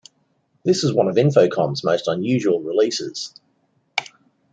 [0.65, 3.35] This was one of Infocom's most unusual releases.